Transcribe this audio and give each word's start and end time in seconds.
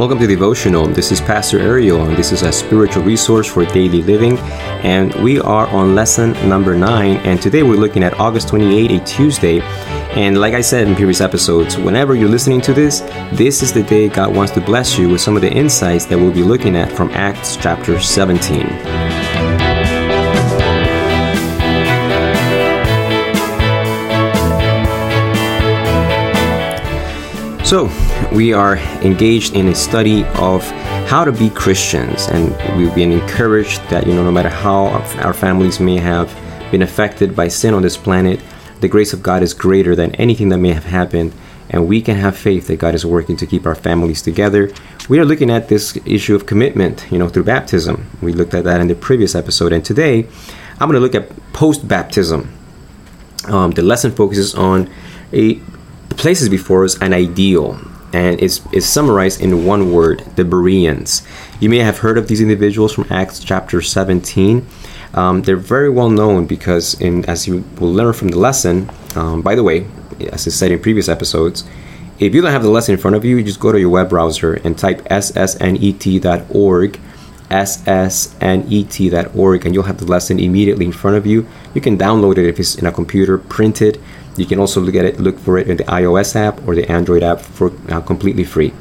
Welcome 0.00 0.18
to 0.20 0.26
Devotional. 0.26 0.86
This 0.86 1.12
is 1.12 1.20
Pastor 1.20 1.58
Ariel, 1.58 2.04
and 2.04 2.16
this 2.16 2.32
is 2.32 2.40
a 2.40 2.50
spiritual 2.50 3.02
resource 3.02 3.46
for 3.46 3.66
daily 3.66 4.00
living. 4.00 4.38
And 4.82 5.14
we 5.16 5.38
are 5.40 5.66
on 5.66 5.94
lesson 5.94 6.32
number 6.48 6.74
nine. 6.74 7.18
And 7.18 7.38
today 7.38 7.62
we're 7.62 7.76
looking 7.76 8.02
at 8.02 8.18
August 8.18 8.48
28, 8.48 8.90
a 8.92 9.04
Tuesday. 9.04 9.60
And 9.60 10.40
like 10.40 10.54
I 10.54 10.62
said 10.62 10.88
in 10.88 10.94
previous 10.94 11.20
episodes, 11.20 11.76
whenever 11.76 12.14
you're 12.14 12.30
listening 12.30 12.62
to 12.62 12.72
this, 12.72 13.00
this 13.34 13.62
is 13.62 13.74
the 13.74 13.82
day 13.82 14.08
God 14.08 14.34
wants 14.34 14.54
to 14.54 14.62
bless 14.62 14.96
you 14.96 15.10
with 15.10 15.20
some 15.20 15.36
of 15.36 15.42
the 15.42 15.52
insights 15.52 16.06
that 16.06 16.16
we'll 16.16 16.32
be 16.32 16.44
looking 16.44 16.76
at 16.76 16.90
from 16.90 17.10
Acts 17.10 17.56
chapter 17.56 18.00
17. 18.00 18.66
So, 27.66 27.90
we 28.32 28.52
are 28.52 28.76
engaged 29.02 29.54
in 29.54 29.68
a 29.68 29.74
study 29.74 30.24
of 30.36 30.62
how 31.08 31.24
to 31.24 31.32
be 31.32 31.50
Christians, 31.50 32.28
and 32.28 32.50
we've 32.78 32.94
been 32.94 33.12
encouraged 33.12 33.80
that, 33.90 34.06
you 34.06 34.14
know, 34.14 34.22
no 34.22 34.30
matter 34.30 34.48
how 34.48 34.86
our 35.22 35.34
families 35.34 35.80
may 35.80 35.96
have 35.96 36.32
been 36.70 36.82
affected 36.82 37.34
by 37.34 37.48
sin 37.48 37.74
on 37.74 37.82
this 37.82 37.96
planet, 37.96 38.40
the 38.80 38.88
grace 38.88 39.12
of 39.12 39.22
God 39.22 39.42
is 39.42 39.52
greater 39.52 39.96
than 39.96 40.14
anything 40.14 40.48
that 40.50 40.58
may 40.58 40.72
have 40.72 40.84
happened, 40.84 41.32
and 41.70 41.88
we 41.88 42.00
can 42.00 42.16
have 42.16 42.36
faith 42.36 42.66
that 42.68 42.78
God 42.78 42.94
is 42.94 43.04
working 43.04 43.36
to 43.36 43.46
keep 43.46 43.66
our 43.66 43.74
families 43.74 44.22
together. 44.22 44.70
We 45.08 45.18
are 45.18 45.24
looking 45.24 45.50
at 45.50 45.68
this 45.68 45.98
issue 46.04 46.34
of 46.34 46.46
commitment, 46.46 47.06
you 47.10 47.18
know, 47.18 47.28
through 47.28 47.44
baptism. 47.44 48.10
We 48.22 48.32
looked 48.32 48.54
at 48.54 48.64
that 48.64 48.80
in 48.80 48.88
the 48.88 48.94
previous 48.94 49.34
episode, 49.34 49.72
and 49.72 49.84
today 49.84 50.26
I'm 50.78 50.88
going 50.88 50.94
to 50.94 51.00
look 51.00 51.14
at 51.14 51.52
post 51.52 51.86
baptism. 51.86 52.56
Um, 53.46 53.72
the 53.72 53.82
lesson 53.82 54.12
focuses 54.12 54.54
on 54.54 54.88
a 55.32 55.60
places 56.10 56.48
before 56.48 56.84
us 56.84 57.00
an 57.00 57.12
ideal 57.12 57.80
and 58.12 58.40
it's, 58.40 58.60
it's 58.72 58.86
summarized 58.86 59.40
in 59.40 59.64
one 59.64 59.92
word 59.92 60.20
the 60.36 60.44
Bereans. 60.44 61.22
You 61.60 61.68
may 61.68 61.78
have 61.78 61.98
heard 61.98 62.18
of 62.18 62.28
these 62.28 62.40
individuals 62.40 62.92
from 62.92 63.06
Acts 63.10 63.40
chapter 63.40 63.80
17. 63.80 64.66
Um, 65.14 65.42
they're 65.42 65.56
very 65.56 65.90
well 65.90 66.10
known 66.10 66.46
because, 66.46 67.00
in, 67.00 67.24
as 67.26 67.46
you 67.46 67.64
will 67.78 67.92
learn 67.92 68.12
from 68.12 68.28
the 68.28 68.38
lesson, 68.38 68.90
um, 69.16 69.42
by 69.42 69.54
the 69.54 69.62
way, 69.62 69.86
as 70.32 70.46
I 70.46 70.50
said 70.50 70.72
in 70.72 70.80
previous 70.80 71.08
episodes, 71.08 71.64
if 72.18 72.34
you 72.34 72.42
don't 72.42 72.52
have 72.52 72.62
the 72.62 72.70
lesson 72.70 72.94
in 72.94 73.00
front 73.00 73.16
of 73.16 73.24
you, 73.24 73.38
you 73.38 73.44
just 73.44 73.60
go 73.60 73.72
to 73.72 73.80
your 73.80 73.88
web 73.88 74.10
browser 74.10 74.54
and 74.54 74.76
type 74.78 75.02
ssnet.org, 75.04 77.00
ssnet.org, 77.50 78.46
and 79.66 79.74
you'll 79.74 79.84
have 79.84 79.98
the 79.98 80.06
lesson 80.06 80.38
immediately 80.38 80.86
in 80.86 80.92
front 80.92 81.16
of 81.16 81.26
you. 81.26 81.46
You 81.74 81.80
can 81.80 81.98
download 81.98 82.38
it 82.38 82.46
if 82.46 82.58
it's 82.60 82.76
in 82.76 82.86
a 82.86 82.92
computer, 82.92 83.38
print 83.38 83.82
it, 83.82 84.00
you 84.36 84.46
can 84.46 84.58
also 84.58 84.80
look 84.80 84.94
at 84.94 85.04
it, 85.04 85.20
look 85.20 85.38
for 85.38 85.58
it 85.58 85.68
in 85.68 85.76
the 85.76 85.84
iOS 85.84 86.36
app 86.36 86.66
or 86.66 86.74
the 86.74 86.90
Android 86.90 87.22
app 87.22 87.40
for 87.40 87.72
uh, 87.90 88.00
completely 88.00 88.44
free. 88.44 88.72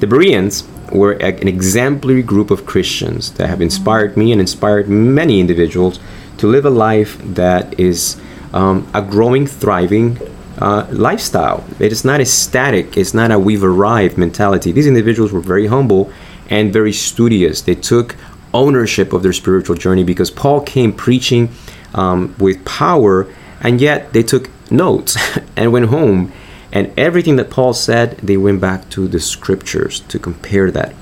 The 0.00 0.06
Bereans 0.06 0.64
were 0.92 1.12
an 1.12 1.48
exemplary 1.48 2.22
group 2.22 2.50
of 2.50 2.66
Christians 2.66 3.32
that 3.32 3.48
have 3.48 3.60
inspired 3.60 4.16
me 4.16 4.30
and 4.32 4.40
inspired 4.40 4.88
many 4.88 5.40
individuals 5.40 5.98
to 6.38 6.46
live 6.46 6.64
a 6.64 6.70
life 6.70 7.18
that 7.34 7.78
is 7.80 8.20
um, 8.52 8.88
a 8.94 9.02
growing, 9.02 9.46
thriving 9.46 10.18
uh, 10.58 10.86
lifestyle. 10.90 11.64
It 11.80 11.90
is 11.90 12.04
not 12.04 12.20
a 12.20 12.26
static, 12.26 12.96
it's 12.96 13.14
not 13.14 13.32
a 13.32 13.38
we've 13.38 13.64
arrived 13.64 14.18
mentality. 14.18 14.70
These 14.70 14.86
individuals 14.86 15.32
were 15.32 15.40
very 15.40 15.66
humble 15.66 16.12
and 16.50 16.72
very 16.72 16.92
studious. 16.92 17.62
They 17.62 17.74
took 17.74 18.16
ownership 18.52 19.12
of 19.12 19.22
their 19.22 19.32
spiritual 19.32 19.76
journey 19.76 20.04
because 20.04 20.30
Paul 20.30 20.60
came 20.60 20.92
preaching 20.92 21.50
um, 21.94 22.34
with 22.38 22.64
power, 22.64 23.26
and 23.60 23.80
yet 23.80 24.12
they 24.12 24.22
took 24.22 24.48
notes 24.70 25.16
and 25.56 25.72
went 25.72 25.86
home. 25.86 26.32
And 26.72 26.92
everything 26.98 27.36
that 27.36 27.50
Paul 27.50 27.72
said, 27.72 28.18
they 28.18 28.36
went 28.36 28.60
back 28.60 28.88
to 28.90 29.06
the 29.06 29.20
scriptures 29.20 30.00
to 30.00 30.18
compare 30.18 30.70
that. 30.72 30.94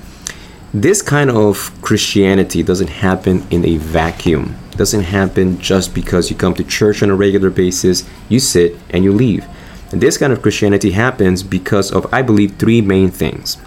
This 0.73 1.01
kind 1.01 1.29
of 1.29 1.71
Christianity 1.81 2.63
doesn't 2.63 2.89
happen 2.89 3.45
in 3.51 3.65
a 3.65 3.77
vacuum. 3.77 4.55
It 4.71 4.77
doesn't 4.77 5.03
happen 5.03 5.59
just 5.59 5.93
because 5.93 6.31
you 6.31 6.35
come 6.35 6.55
to 6.55 6.63
church 6.63 7.03
on 7.03 7.11
a 7.11 7.15
regular 7.15 7.51
basis, 7.51 8.07
you 8.27 8.39
sit 8.39 8.75
and 8.89 9.03
you 9.03 9.13
leave. 9.13 9.45
And 9.91 10.01
this 10.01 10.17
kind 10.17 10.33
of 10.33 10.41
Christianity 10.41 10.91
happens 10.91 11.43
because 11.43 11.91
of, 11.91 12.11
I 12.11 12.23
believe, 12.23 12.55
three 12.55 12.81
main 12.81 13.11
things. 13.11 13.57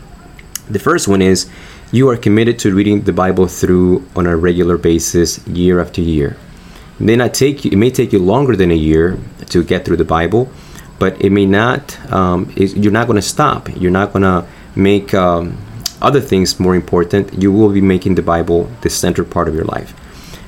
The 0.68 0.78
first 0.78 1.06
one 1.06 1.22
is 1.22 1.48
you 1.92 2.08
are 2.10 2.16
committed 2.16 2.58
to 2.60 2.74
reading 2.74 3.02
the 3.02 3.12
Bible 3.12 3.46
through 3.46 4.04
on 4.16 4.26
a 4.26 4.36
regular 4.36 4.76
basis, 4.76 5.46
year 5.46 5.80
after 5.80 6.00
year. 6.00 6.36
It 6.98 7.04
may 7.04 7.16
not 7.16 7.34
take 7.34 7.64
you, 7.64 7.70
it 7.70 7.76
may 7.76 7.90
take 7.90 8.12
you 8.12 8.18
longer 8.18 8.56
than 8.56 8.70
a 8.70 8.74
year 8.74 9.18
to 9.50 9.62
get 9.62 9.84
through 9.84 9.98
the 9.98 10.04
Bible, 10.04 10.50
but 10.98 11.20
it 11.22 11.30
may 11.30 11.46
not. 11.46 11.96
Um, 12.12 12.52
you're 12.56 12.92
not 12.92 13.06
going 13.06 13.16
to 13.16 13.22
stop. 13.22 13.68
You're 13.76 13.92
not 13.92 14.12
going 14.12 14.22
to 14.22 14.46
make 14.74 15.14
um, 15.14 15.56
other 16.02 16.20
things 16.20 16.58
more 16.58 16.74
important. 16.74 17.40
You 17.40 17.52
will 17.52 17.70
be 17.70 17.80
making 17.80 18.16
the 18.16 18.22
Bible 18.22 18.70
the 18.80 18.90
center 18.90 19.22
part 19.22 19.46
of 19.46 19.54
your 19.54 19.64
life. 19.64 19.94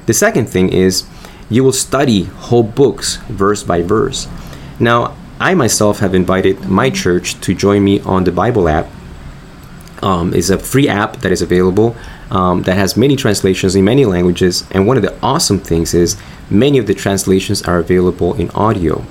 The 0.07 0.15
second 0.15 0.49
thing 0.49 0.73
is 0.73 1.07
you 1.49 1.63
will 1.63 1.73
study 1.73 2.25
whole 2.25 2.63
books 2.63 3.17
verse 3.29 3.63
by 3.63 3.83
verse. 3.83 4.27
Now, 4.81 5.17
I 5.39 5.55
myself 5.55 6.01
have 6.01 6.15
invited 6.15 6.69
my 6.69 6.91
church 6.91 7.41
to 7.43 7.55
join 7.55 7.85
me 7.85 8.01
on 8.01 8.25
the 8.25 8.33
Bible 8.33 8.69
app. 8.69 8.89
Um, 10.03 10.33
it's 10.35 10.51
a 10.51 10.59
free 10.59 10.89
app 10.89 11.19
that 11.19 11.33
is 11.33 11.43
available 11.43 11.97
um, 12.31 12.63
that 12.63 12.77
has 12.77 12.97
many 12.97 13.17
translations 13.17 13.75
in 13.75 13.85
many 13.85 14.05
languages. 14.05 14.65
And 14.71 14.87
one 14.87 14.97
of 14.97 15.03
the 15.03 15.19
awesome 15.23 15.59
things 15.59 15.95
is 15.95 16.17
many 16.51 16.79
of 16.79 16.87
the 16.87 16.95
translations 16.95 17.63
are 17.63 17.79
available 17.79 18.35
in 18.35 18.51
audio. 18.51 19.05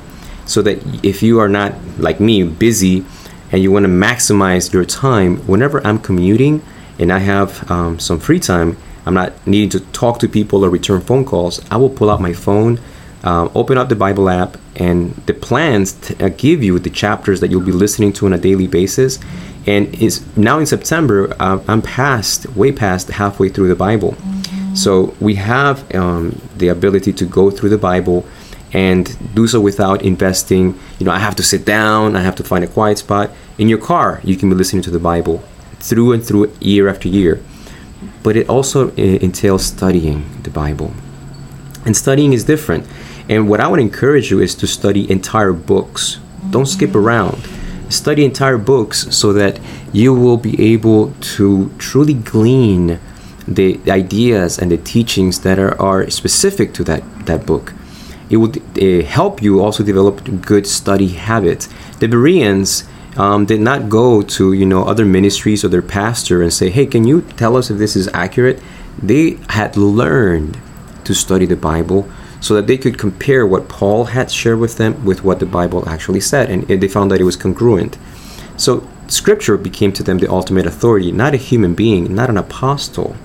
So 0.45 0.61
that 0.61 0.79
if 1.03 1.21
you 1.21 1.39
are 1.39 1.49
not 1.49 1.73
like 1.97 2.19
me, 2.19 2.43
busy, 2.43 3.05
and 3.51 3.61
you 3.61 3.71
want 3.71 3.83
to 3.83 3.89
maximize 3.89 4.71
your 4.73 4.85
time, 4.85 5.37
whenever 5.47 5.85
I'm 5.85 5.99
commuting 5.99 6.61
and 6.99 7.11
I 7.11 7.19
have 7.19 7.69
um, 7.69 7.99
some 7.99 8.19
free 8.19 8.39
time, 8.39 8.77
I'm 9.05 9.13
not 9.13 9.45
needing 9.47 9.69
to 9.69 9.79
talk 9.91 10.19
to 10.19 10.27
people 10.27 10.65
or 10.65 10.69
return 10.69 11.01
phone 11.01 11.23
calls, 11.23 11.61
I 11.71 11.77
will 11.77 11.89
pull 11.89 12.09
out 12.09 12.19
my 12.19 12.33
phone, 12.33 12.79
um, 13.23 13.51
open 13.55 13.77
up 13.77 13.89
the 13.89 13.95
Bible 13.95 14.29
app, 14.29 14.57
and 14.75 15.13
the 15.25 15.33
plans 15.33 15.93
t- 15.93 16.15
uh, 16.23 16.29
give 16.29 16.63
you 16.63 16.79
the 16.79 16.89
chapters 16.89 17.39
that 17.41 17.49
you'll 17.49 17.61
be 17.61 17.71
listening 17.71 18.13
to 18.13 18.25
on 18.25 18.33
a 18.33 18.37
daily 18.37 18.67
basis 18.67 19.19
and 19.65 19.93
is 19.95 20.25
now 20.37 20.59
in 20.59 20.65
September. 20.65 21.35
Uh, 21.39 21.59
I'm 21.67 21.81
past, 21.81 22.45
way 22.55 22.71
past 22.71 23.09
halfway 23.09 23.49
through 23.49 23.67
the 23.67 23.75
Bible. 23.75 24.13
Mm-hmm. 24.13 24.75
So 24.75 25.15
we 25.19 25.35
have 25.35 25.93
um, 25.93 26.39
the 26.55 26.69
ability 26.69 27.13
to 27.13 27.25
go 27.25 27.51
through 27.51 27.69
the 27.69 27.77
Bible 27.77 28.25
and 28.73 29.17
do 29.35 29.47
so 29.47 29.59
without 29.59 30.01
investing. 30.01 30.79
You 30.99 31.05
know, 31.05 31.11
I 31.11 31.19
have 31.19 31.35
to 31.35 31.43
sit 31.43 31.65
down. 31.65 32.15
I 32.15 32.21
have 32.21 32.35
to 32.35 32.43
find 32.43 32.63
a 32.63 32.67
quiet 32.67 32.97
spot. 32.97 33.31
In 33.57 33.67
your 33.69 33.79
car, 33.79 34.21
you 34.23 34.35
can 34.35 34.49
be 34.49 34.55
listening 34.55 34.83
to 34.83 34.91
the 34.91 34.99
Bible 34.99 35.43
through 35.79 36.13
and 36.13 36.23
through, 36.23 36.53
year 36.59 36.87
after 36.87 37.07
year. 37.07 37.41
But 38.23 38.35
it 38.35 38.47
also 38.49 38.91
entails 38.95 39.65
studying 39.65 40.43
the 40.43 40.49
Bible, 40.49 40.93
and 41.87 41.97
studying 41.97 42.33
is 42.33 42.43
different. 42.43 42.85
And 43.27 43.49
what 43.49 43.59
I 43.59 43.67
would 43.67 43.79
encourage 43.79 44.29
you 44.29 44.39
is 44.39 44.53
to 44.55 44.67
study 44.67 45.09
entire 45.09 45.53
books. 45.53 46.19
Don't 46.51 46.67
skip 46.67 46.93
around 46.93 47.41
study 47.89 48.25
entire 48.25 48.57
books 48.57 49.15
so 49.15 49.33
that 49.33 49.59
you 49.93 50.13
will 50.13 50.37
be 50.37 50.73
able 50.73 51.13
to 51.21 51.71
truly 51.77 52.13
glean 52.13 52.99
the 53.47 53.79
ideas 53.87 54.59
and 54.59 54.71
the 54.71 54.77
teachings 54.77 55.41
that 55.41 55.57
are, 55.57 55.79
are 55.81 56.09
specific 56.09 56.73
to 56.73 56.83
that, 56.83 57.01
that 57.25 57.45
book. 57.45 57.73
It 58.29 58.37
would 58.37 58.57
uh, 58.77 59.05
help 59.05 59.41
you 59.41 59.61
also 59.61 59.83
develop 59.83 60.41
good 60.41 60.67
study 60.67 61.09
habits. 61.09 61.69
The 61.99 62.07
Bereans 62.07 62.83
um, 63.15 63.45
did 63.45 63.61
not 63.61 63.87
go 63.87 64.21
to 64.21 64.51
you 64.51 64.65
know 64.65 64.83
other 64.83 65.05
ministries 65.05 65.63
or 65.63 65.69
their 65.69 65.81
pastor 65.81 66.43
and 66.43 66.51
say, 66.51 66.69
"Hey, 66.69 66.85
can 66.85 67.07
you 67.07 67.21
tell 67.21 67.55
us 67.55 67.71
if 67.71 67.77
this 67.77 67.95
is 67.95 68.09
accurate?" 68.13 68.61
They 69.01 69.39
had 69.49 69.77
learned 69.77 70.59
to 71.07 71.15
study 71.15 71.45
the 71.45 71.55
Bible 71.55 72.07
so 72.39 72.53
that 72.53 72.67
they 72.67 72.77
could 72.77 72.99
compare 72.99 73.47
what 73.47 73.67
Paul 73.67 74.05
had 74.05 74.29
shared 74.29 74.59
with 74.59 74.77
them 74.77 75.03
with 75.03 75.23
what 75.23 75.39
the 75.39 75.45
Bible 75.45 75.87
actually 75.89 76.19
said, 76.19 76.49
and 76.49 76.67
they 76.67 76.87
found 76.87 77.09
that 77.11 77.21
it 77.21 77.23
was 77.23 77.35
congruent. 77.35 77.97
So 78.57 78.87
Scripture 79.07 79.57
became 79.57 79.93
to 79.93 80.03
them 80.03 80.19
the 80.19 80.29
ultimate 80.29 80.65
authority, 80.65 81.11
not 81.11 81.33
a 81.33 81.37
human 81.37 81.73
being, 81.73 82.13
not 82.13 82.29
an 82.29 82.37
apostle. 82.37 83.15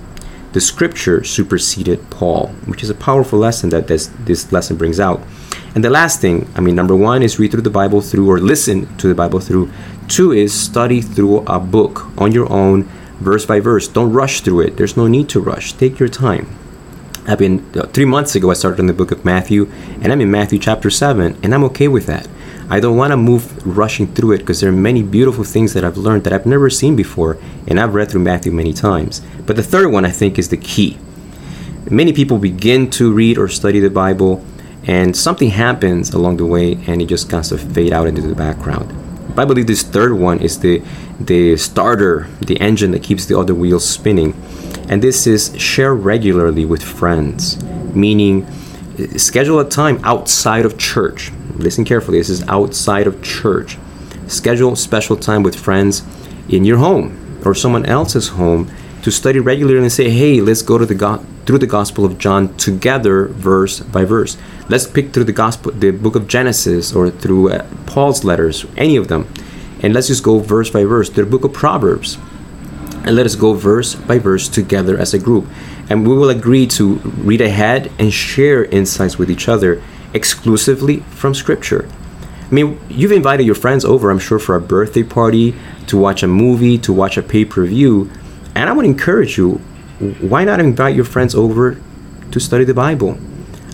The 0.52 0.60
Scripture 0.60 1.24
superseded 1.24 2.08
Paul, 2.10 2.48
which 2.66 2.82
is 2.82 2.90
a 2.90 2.94
powerful 2.94 3.38
lesson 3.38 3.70
that 3.70 3.88
this, 3.88 4.10
this 4.20 4.52
lesson 4.52 4.76
brings 4.76 5.00
out. 5.00 5.20
And 5.74 5.82
the 5.82 5.90
last 5.90 6.20
thing, 6.20 6.48
I 6.54 6.60
mean, 6.60 6.76
number 6.76 6.94
one 6.94 7.22
is 7.22 7.38
read 7.38 7.50
through 7.50 7.62
the 7.62 7.70
Bible 7.70 8.00
through 8.00 8.30
or 8.30 8.38
listen 8.38 8.94
to 8.98 9.08
the 9.08 9.14
Bible 9.14 9.40
through. 9.40 9.70
Two 10.08 10.32
is 10.32 10.52
study 10.52 11.00
through 11.00 11.38
a 11.46 11.58
book 11.58 12.06
on 12.18 12.32
your 12.32 12.50
own, 12.52 12.84
verse 13.20 13.46
by 13.46 13.60
verse. 13.60 13.88
Don't 13.88 14.12
rush 14.12 14.42
through 14.42 14.60
it. 14.60 14.76
There's 14.76 14.96
no 14.96 15.08
need 15.08 15.28
to 15.30 15.40
rush. 15.40 15.72
Take 15.72 15.98
your 15.98 16.10
time. 16.10 16.46
I've 17.26 17.38
been 17.38 17.64
uh, 17.76 17.86
three 17.86 18.04
months 18.04 18.34
ago. 18.34 18.50
I 18.50 18.54
started 18.54 18.80
in 18.80 18.86
the 18.86 18.92
book 18.92 19.12
of 19.12 19.24
Matthew, 19.24 19.70
and 20.00 20.12
I'm 20.12 20.20
in 20.20 20.30
Matthew 20.30 20.58
chapter 20.58 20.90
seven, 20.90 21.38
and 21.42 21.54
I'm 21.54 21.64
okay 21.64 21.86
with 21.86 22.06
that. 22.06 22.26
I 22.68 22.80
don't 22.80 22.96
want 22.96 23.12
to 23.12 23.16
move 23.16 23.64
rushing 23.66 24.12
through 24.12 24.32
it 24.32 24.38
because 24.38 24.60
there 24.60 24.70
are 24.70 24.72
many 24.72 25.02
beautiful 25.02 25.44
things 25.44 25.72
that 25.74 25.84
I've 25.84 25.96
learned 25.96 26.24
that 26.24 26.32
I've 26.32 26.46
never 26.46 26.68
seen 26.68 26.96
before, 26.96 27.38
and 27.68 27.78
I've 27.78 27.94
read 27.94 28.10
through 28.10 28.22
Matthew 28.22 28.50
many 28.50 28.72
times. 28.72 29.20
But 29.46 29.56
the 29.56 29.62
third 29.62 29.92
one, 29.92 30.04
I 30.04 30.10
think, 30.10 30.38
is 30.38 30.48
the 30.48 30.56
key. 30.56 30.98
Many 31.90 32.12
people 32.12 32.38
begin 32.38 32.90
to 32.90 33.12
read 33.12 33.38
or 33.38 33.48
study 33.48 33.78
the 33.78 33.90
Bible, 33.90 34.44
and 34.84 35.16
something 35.16 35.50
happens 35.50 36.10
along 36.12 36.38
the 36.38 36.46
way, 36.46 36.72
and 36.86 37.00
it 37.00 37.06
just 37.06 37.30
kind 37.30 37.52
of 37.52 37.72
fade 37.72 37.92
out 37.92 38.08
into 38.08 38.22
the 38.22 38.34
background. 38.34 38.88
But 39.36 39.42
I 39.42 39.44
believe 39.44 39.66
this 39.66 39.82
third 39.82 40.12
one 40.12 40.40
is 40.40 40.58
the 40.58 40.82
the 41.20 41.56
starter, 41.56 42.26
the 42.40 42.60
engine 42.60 42.90
that 42.92 43.02
keeps 43.04 43.26
the 43.26 43.38
other 43.38 43.54
wheels 43.54 43.88
spinning. 43.88 44.34
And 44.88 45.02
this 45.02 45.26
is 45.26 45.58
share 45.60 45.94
regularly 45.94 46.64
with 46.64 46.82
friends, 46.82 47.62
meaning 47.94 48.46
schedule 49.16 49.60
a 49.60 49.68
time 49.68 50.00
outside 50.04 50.64
of 50.64 50.78
church. 50.78 51.30
Listen 51.56 51.84
carefully, 51.84 52.18
this 52.18 52.28
is 52.28 52.42
outside 52.48 53.06
of 53.06 53.22
church. 53.22 53.78
Schedule 54.26 54.76
special 54.76 55.16
time 55.16 55.42
with 55.42 55.56
friends 55.56 56.02
in 56.48 56.64
your 56.64 56.78
home 56.78 57.40
or 57.44 57.54
someone 57.54 57.86
else's 57.86 58.28
home 58.28 58.70
to 59.02 59.10
study 59.10 59.40
regularly 59.40 59.82
and 59.82 59.92
say, 59.92 60.10
hey, 60.10 60.40
let's 60.40 60.62
go 60.62 60.78
to 60.78 60.86
the 60.86 61.22
through 61.44 61.58
the 61.58 61.66
Gospel 61.66 62.04
of 62.04 62.18
John 62.18 62.54
together, 62.56 63.26
verse 63.26 63.80
by 63.80 64.04
verse. 64.04 64.36
Let's 64.68 64.86
pick 64.86 65.12
through 65.12 65.24
the 65.24 65.32
Gospel, 65.32 65.72
the 65.72 65.90
book 65.90 66.14
of 66.14 66.28
Genesis, 66.28 66.94
or 66.94 67.10
through 67.10 67.50
uh, 67.50 67.66
Paul's 67.86 68.22
letters, 68.22 68.64
any 68.76 68.96
of 68.96 69.08
them, 69.08 69.26
and 69.82 69.92
let's 69.92 70.06
just 70.06 70.22
go 70.22 70.38
verse 70.38 70.70
by 70.70 70.84
verse 70.84 71.10
Through 71.10 71.24
the 71.24 71.30
book 71.30 71.44
of 71.44 71.52
Proverbs, 71.52 72.16
and 73.04 73.16
let 73.16 73.26
us 73.26 73.34
go 73.34 73.54
verse 73.54 73.94
by 73.94 74.18
verse 74.18 74.48
together 74.48 74.98
as 74.98 75.14
a 75.14 75.18
group, 75.18 75.46
and 75.90 76.06
we 76.06 76.14
will 76.14 76.30
agree 76.30 76.66
to 76.68 76.96
read 77.24 77.40
ahead 77.40 77.90
and 77.98 78.12
share 78.12 78.64
insights 78.66 79.18
with 79.18 79.30
each 79.30 79.48
other 79.48 79.82
exclusively 80.14 80.98
from 81.10 81.34
Scripture. 81.34 81.88
I 82.50 82.54
mean, 82.54 82.78
you've 82.88 83.12
invited 83.12 83.46
your 83.46 83.54
friends 83.54 83.84
over, 83.84 84.10
I'm 84.10 84.18
sure, 84.18 84.38
for 84.38 84.56
a 84.56 84.60
birthday 84.60 85.02
party, 85.02 85.54
to 85.86 85.96
watch 85.96 86.22
a 86.22 86.28
movie, 86.28 86.76
to 86.78 86.92
watch 86.92 87.16
a 87.16 87.22
pay 87.22 87.44
per 87.44 87.64
view. 87.64 88.10
And 88.54 88.68
I 88.68 88.72
would 88.72 88.84
encourage 88.84 89.38
you 89.38 89.60
why 90.20 90.44
not 90.44 90.58
invite 90.58 90.96
your 90.96 91.04
friends 91.04 91.34
over 91.34 91.80
to 92.32 92.40
study 92.40 92.64
the 92.64 92.74
Bible? 92.74 93.18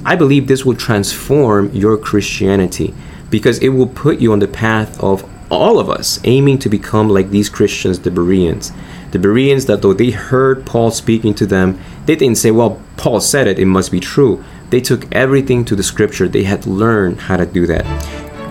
I 0.05 0.15
believe 0.15 0.47
this 0.47 0.65
will 0.65 0.75
transform 0.75 1.71
your 1.75 1.97
Christianity 1.97 2.95
because 3.31 3.59
it 3.61 3.71
will 3.71 3.87
put 3.87 4.21
you 4.21 4.33
on 4.33 4.39
the 4.39 4.49
path 4.49 5.03
of 5.03 5.29
all 5.51 5.79
of 5.79 5.89
us 5.89 6.21
aiming 6.25 6.59
to 6.59 6.69
become 6.69 7.09
like 7.09 7.31
these 7.31 7.49
Christians, 7.49 8.01
the 8.01 8.11
Bereans. 8.11 8.73
The 9.11 9.19
Bereans, 9.19 9.67
that 9.67 9.81
though 9.81 9.95
they 9.95 10.11
heard 10.11 10.67
Paul 10.67 10.91
speaking 10.91 11.35
to 11.35 11.47
them, 11.47 11.79
they 12.07 12.15
didn't 12.15 12.37
say, 12.37 12.51
Well, 12.51 12.81
Paul 12.97 13.21
said 13.21 13.47
it, 13.47 13.59
it 13.59 13.67
must 13.67 13.91
be 13.91 14.01
true. 14.01 14.45
They 14.71 14.81
took 14.81 15.11
everything 15.15 15.65
to 15.67 15.77
the 15.77 15.83
scripture, 15.83 16.29
they 16.29 16.43
had 16.43 16.67
learned 16.67 17.21
how 17.21 17.39
to 17.39 17.47
do 17.47 17.67
that. 17.67 17.87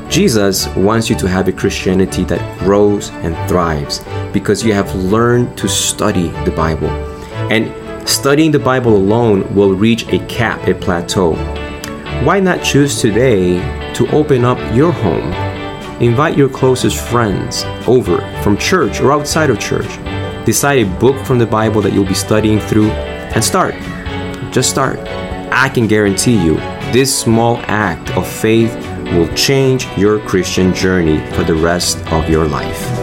Jesus 0.09 0.67
wants 0.75 1.09
you 1.09 1.15
to 1.17 1.27
have 1.27 1.47
a 1.47 1.51
Christianity 1.51 2.23
that 2.23 2.59
grows 2.59 3.09
and 3.09 3.35
thrives 3.49 4.03
because 4.33 4.63
you 4.63 4.73
have 4.73 4.95
learned 4.95 5.57
to 5.57 5.67
study 5.67 6.29
the 6.45 6.53
Bible. 6.55 6.89
And 7.51 8.09
studying 8.09 8.51
the 8.51 8.59
Bible 8.59 8.95
alone 8.95 9.53
will 9.53 9.75
reach 9.75 10.07
a 10.07 10.25
cap, 10.27 10.67
a 10.67 10.73
plateau. 10.73 11.35
Why 12.23 12.39
not 12.39 12.63
choose 12.63 12.99
today 12.99 13.59
to 13.93 14.07
open 14.09 14.43
up 14.43 14.57
your 14.73 14.91
home? 14.91 15.31
Invite 16.01 16.37
your 16.37 16.49
closest 16.49 16.97
friends 16.97 17.63
over 17.85 18.19
from 18.41 18.57
church 18.57 19.01
or 19.01 19.11
outside 19.11 19.49
of 19.49 19.59
church. 19.59 20.06
Decide 20.47 20.79
a 20.79 20.85
book 20.85 21.25
from 21.25 21.39
the 21.39 21.45
Bible 21.45 21.81
that 21.81 21.91
you'll 21.91 22.05
be 22.05 22.13
studying 22.13 22.61
through 22.61 22.89
and 22.89 23.43
start. 23.43 23.73
Just 24.49 24.69
start. 24.69 24.97
I 25.51 25.67
can 25.67 25.87
guarantee 25.87 26.41
you, 26.41 26.55
this 26.93 27.13
small 27.13 27.57
act 27.63 28.11
of 28.11 28.25
faith 28.25 28.73
will 29.11 29.27
change 29.35 29.85
your 29.97 30.19
Christian 30.19 30.73
journey 30.73 31.19
for 31.33 31.43
the 31.43 31.53
rest 31.53 31.97
of 32.13 32.29
your 32.29 32.47
life. 32.47 32.96